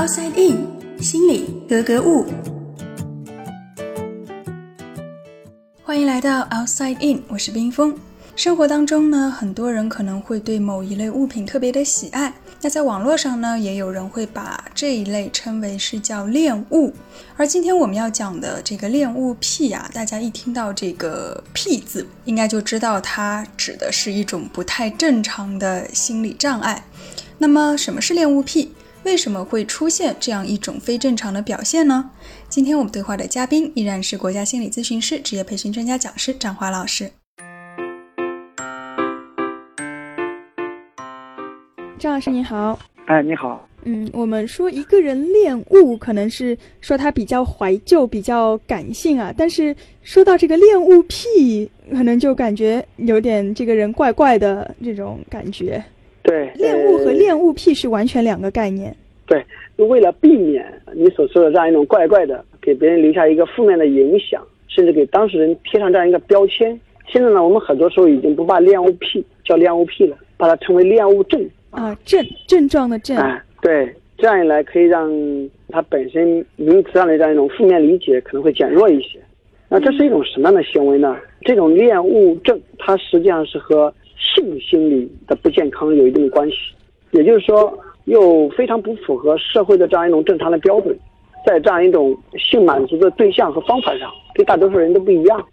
[0.00, 0.66] Outside In，
[1.02, 2.24] 心里格格物。
[5.82, 7.94] 欢迎来到 Outside In，我是冰峰。
[8.34, 12.32] 生活当中呢，很多人可能会对某一类物品特别的喜爱。
[12.62, 16.94] 那在网络上呢，也有人会把这一类称为是叫恋物。
[17.36, 26.86] 而今天我们要讲的这个恋物癖啊，大家一听到这个“癖”字，应该就知道它指的是一种不太正常的心理障碍。
[27.36, 28.72] 那么，什么是恋物癖？
[29.02, 32.10] 为什么会出现这样一种非正常的表现呢？
[32.50, 37.10] 今天我们对话的嘉宾依然是国家心理咨询师、职业培训专家讲师张华老师。
[41.98, 43.66] 张老师你好，哎，你好。
[43.84, 49.32] 嗯，我们说一个人恋物，可能是说他比较怀旧、比较感性啊。
[49.34, 55.82] 但是说到这个恋物癖，可能就感觉有点这个人怪怪的这种感觉。
[56.30, 58.94] 对，恋物和恋物癖是完全两个概念。
[59.26, 59.44] 对，
[59.78, 66.78] 为了避免你所说的这样一种怪怪的，给别人留下一个负面的影响，甚至给当事人贴上这样一个标签。
[67.08, 71.44] 现在呢，我们很多时候已经不把恋物癖叫恋物癖了，把它称为恋物症。
[71.70, 73.16] 啊，症症状的症。
[73.16, 75.10] 啊，对，这样一来可以让
[75.68, 79.18] 它本身名词上的这样一种负面理解可能会减弱一些。
[79.68, 81.16] 那这是一种什么样的行为呢？
[81.42, 86.56] 这种恋物症，它实际上是和性心理的不健康有一定的关系，
[87.12, 90.96] 也就是说，又非常不符合社会的这样一种正常的标准，
[91.46, 95.44] 在这样一种性满足的对象和方法上，对大多数人都不一样。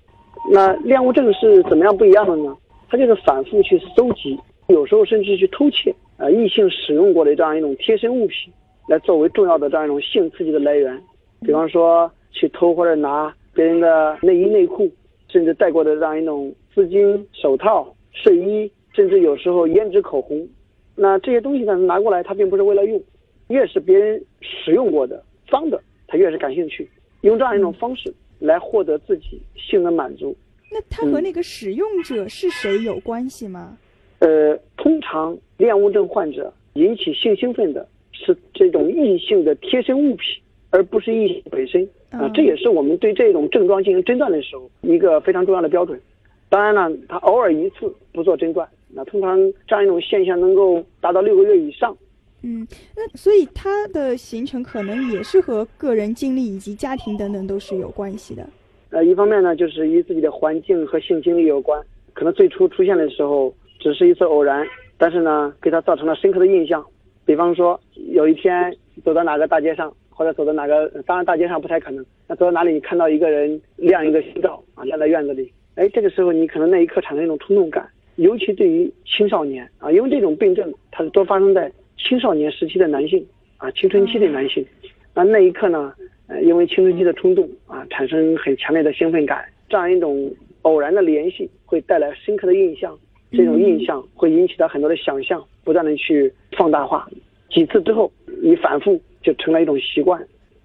[0.51, 2.55] 那恋物症是怎么样不一样的呢？
[2.89, 4.37] 它就是反复去搜集，
[4.67, 8.53] 有时候甚至去偷窃，呃，异性使用过的这样一种贴身物品，
[8.87, 11.01] 来作为重要的这样一种性刺激的来源。
[11.41, 14.89] 比方说，去偷或者拿别人的内衣内裤，
[15.29, 17.87] 甚至戴过的这样一种丝巾、手套。
[18.23, 20.47] 睡衣，甚至有时候胭脂、口红，
[20.95, 23.01] 那这些东西呢拿过来，他并不是为了用，
[23.49, 26.89] 越是别人使用过的脏的，他越是感兴趣，
[27.21, 30.35] 用这样一种方式来获得自己性的满足。
[30.71, 33.77] 那他和那个使用者是谁有关系吗？
[34.19, 40.41] 呃，通常恋物症患者引起性兴奋的是这种异性的贴身物品，
[40.71, 42.27] 而不是异性本身啊。
[42.33, 46.01] 这也是我们对这种症状进行诊断的时候一个非常重要的标准。
[46.49, 49.37] 当然了，他偶尔一次不做诊断，那通常
[49.67, 51.95] 这样一种现象能够达到六个月以上。
[52.43, 52.65] 嗯，
[52.95, 58.47] 那所以它的形成可能也是和个人经历以及家庭等等都是有关系的。
[58.91, 61.81] 呃，一方面呢，就是与自己的环境和性经历有关，
[62.13, 64.65] 可能最初出现的时候只是一次偶然，
[64.97, 66.85] 但是呢，给他造成了深刻的印象。
[67.25, 67.77] 比方说，
[68.13, 75.51] 有一天走到哪个大街上，或者走到哪个，当然大街上不太可能，那走到哪里看到一个人晾一个胸罩啊，晾在院子里。
[75.77, 83.23] 哎，这个时候你可能那一刻产生一种冲动感，尤其对于青少年啊，因为这种病症它是多发生在青少年时期的男性
[83.57, 84.65] 啊，青春期的男性，
[85.13, 85.93] 那那一刻呢，
[86.25, 90.33] 呃，因为青春期的冲动啊，产生很强烈的兴奋感，这样一种
[90.63, 92.97] 偶然的联系会带来深刻的印象，
[93.31, 97.07] 这种印象会引起他很多的想象，不断的去放大化，
[97.51, 98.11] 几次之后，
[98.41, 100.19] 你反复就成了一种习惯，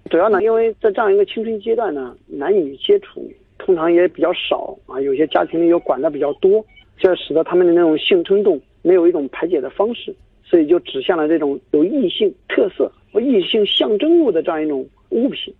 [0.09, 3.31] 主要呢，因为在这样一个青春阶段呢，男女接触。
[3.57, 6.63] 通常也比较少啊，有些家庭里又管的比较多，
[6.97, 15.53] 这使得他们的那种性冲动没有一种排解的方式，所以就指向了这种有异性特色和异性象征物的这样一种物品。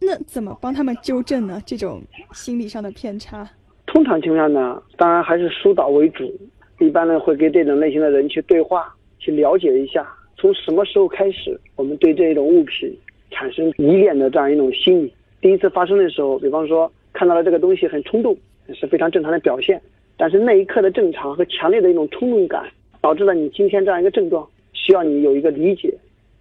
[0.00, 1.60] 那怎么帮他们纠正呢？
[1.66, 2.00] 这种
[2.32, 3.46] 心理上的偏差？
[3.86, 6.32] 通常情况下呢，当然还是疏导为主。
[6.78, 12.96] 一般呢，会跟这种类型的人去对话，去了解一下，从什么时候开始，我们对这种物品
[13.30, 15.12] 产生依恋的这样一种心理。
[15.42, 16.90] 第一次发生的时候，比方说。
[17.12, 18.36] 看到了这个东西很冲动，
[18.74, 19.80] 是非常正常的表现。
[20.16, 22.68] 但是那一刻的正常和强烈的一种冲动感，
[23.00, 25.92] 导致了你今天这样一个症状，需要你有一个理解。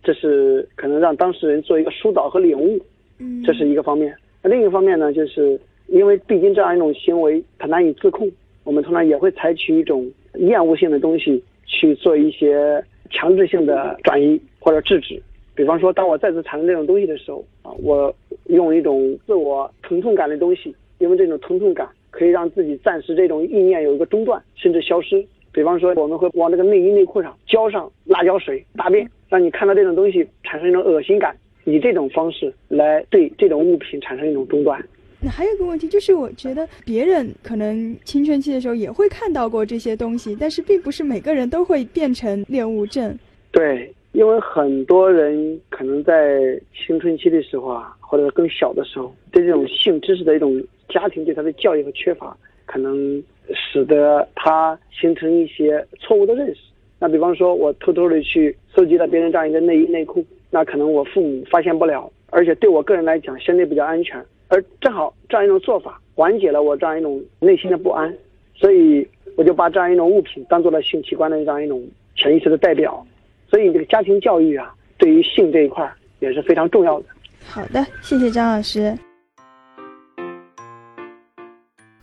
[0.02, 2.80] 这是可能让当事人做一个疏导和领悟，
[3.20, 4.16] 嗯，这是一个方面。
[4.42, 8.30] 那另一个方面呢，就是因为毕竟这样一种行为它难以自控，
[8.64, 15.22] 我们通常也会采取一种厌恶性的东西去做一些强制性的转移或者制止。
[15.54, 18.14] 比方说，当我再次产生这种东西的时候啊，我
[18.50, 25.24] 用一种自我疼痛感的东西，因为这种疼痛感可以让自己暂时这种意念有一个中断，甚至消失。
[25.52, 31.36] 比方说，我们会往这个内衣内裤上浇上辣椒水、大便，让你看到这种东西产生一种恶心感，
[31.66, 34.84] 以这种方式来对这种物品产生一种中断。
[35.22, 43.16] 那还有一个问题就是，我觉得别人可能青春期的时候也会看到过这些东西，但是并不是每个人都会变成恋物症。
[43.52, 43.94] 对。
[44.12, 50.60] 因为很多人可能在青春期的时候啊，或者更小的时候，对这种性知识的一种
[50.90, 52.36] 家庭对他的教育和缺乏，
[52.66, 53.24] 可能
[53.54, 56.62] 使得他形成一些错误的认识。
[56.98, 64.20] 那比方说，我偷偷的去收集了别人这样一个内衣内裤，那可能我父母发现不了，而且对我个人来讲相对比较安全。
[64.48, 68.12] 而正好这样一种做法缓解了我这样一种内心的不安，
[68.56, 69.08] 所以
[69.38, 73.06] 我就把这样一种物品当做了性器官的这样一种潜意识的代表。
[73.48, 75.88] 所以这个家庭教育啊，对于性这一块
[76.20, 77.06] 也是非常重要的。
[77.50, 78.98] 好的，谢谢张老师。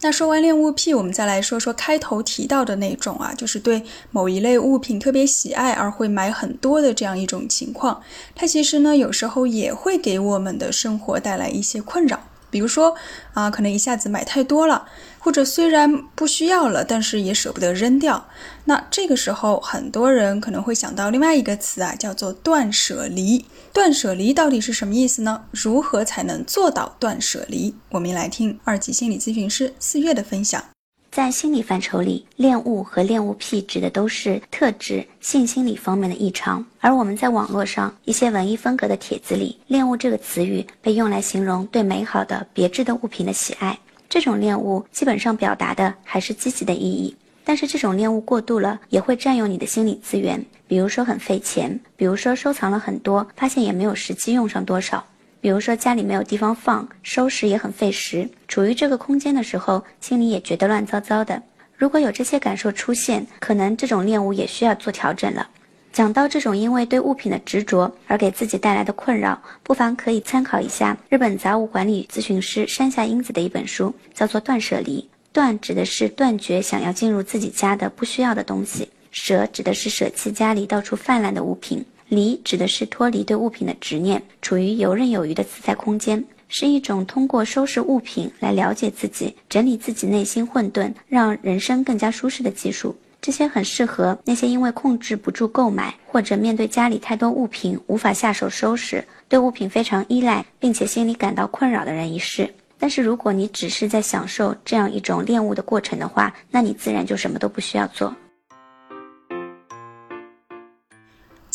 [0.03, 8.03] 那说完恋物癖，我们再来说说开头提到的那种啊，就是对某一类物品特别喜爱而会买很多的这样一种情况。
[8.35, 12.21] 它其实呢，有时候也会给我们的生活带来一些困扰。
[12.56, 12.97] 比如说
[13.35, 14.88] 啊，可能一下子买太多了，
[15.19, 18.29] 或者虽然不需要了，但是也舍不得扔掉。
[18.64, 23.44] 那这个时候，很多人可能会想到另外一个词啊，叫做断舍离。
[23.75, 25.44] 断舍离到底是什么意思呢？
[25.50, 27.75] 如何才能做到断舍离？
[27.91, 30.64] 我们来听二级心理咨询师四月的分享。
[31.11, 36.64] 在心理范畴里，恋物和恋物癖指的都是特指性心理方面的异常。
[36.81, 43.79] 而我们在网络上一些文艺风格的帖子里，“恋物”这个词语被用来形容对美好的别致的物品的喜爱。
[44.08, 55.05] 这种恋物基本上表达的还是积极的意义，但是这种恋物过度了，也会占用你的心理资源，比如说很费钱，比如说收藏了很多，发现也没有实际用上多少。
[55.47, 61.41] 比如说家里没有地方放，收拾也很费时，处于这个空间的时候，心里也觉得乱糟糟的。
[61.77, 65.49] 如果有这些感受出现，可能这种恋物也需要做调整了。
[65.93, 75.01] 讲到这种因为对物品的执着而给自己带来的困扰，不妨可以参考一下日本杂物管理咨询师山下英子的一本书，叫做《断舍离》。
[75.33, 81.85] 断指的是断绝想要进入自己家的不需要的东西，舍指的是舍弃家里到处泛滥的物品。
[82.08, 92.97] 离指的是脱离对物品的执念，处于游刃有余的自在空间，是一种通过收拾物品来了解自己、整理自己内心混沌，让人生更加舒适的技术。
[93.20, 102.49] 这些很适合那些因为控制不住购买，或者面对家里太多物品无法下手收拾，对物品非常依赖，并且心里感到困扰的人一试。
[102.79, 108.14] 但是如果你只是在享受这样一种恋物的过程的话，那你自然就什么都不需要做。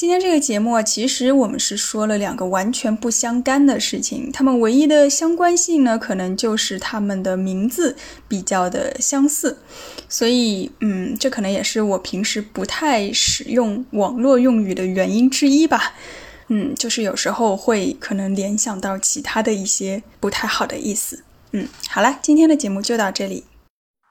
[0.01, 7.95] 今天这个节目啊，其实我们是说了两个完全不相干的事情，它们唯一的相关性呢，可能就是它们的名字
[8.27, 9.59] 比较的相似，
[10.09, 15.93] 所以，嗯，这可能也是我平时不太使用网络用语的原因之一吧。
[16.47, 21.23] 嗯，就是有时候会可能联想到其他的一些不太好的意思。
[21.51, 23.45] 嗯，好了，今天的节目就到这里。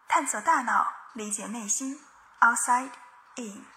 [0.09, 0.87] 探索大脑，
[1.17, 1.97] 理解内心
[2.41, 2.91] ，Outside
[3.35, 3.70] In。